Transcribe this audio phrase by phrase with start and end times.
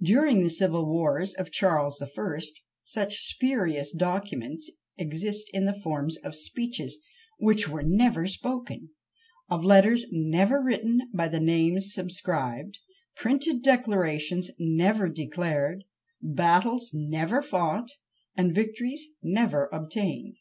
[0.00, 6.16] During the civil wars of Charles the First such spurious documents exist in the forms
[6.18, 6.98] of speeches
[7.40, 8.90] which were never spoken;
[9.48, 12.78] of letters never written by the names subscribed;
[13.16, 15.82] printed declarations never declared;
[16.22, 17.90] battles never fought,
[18.36, 20.36] and victories never obtained!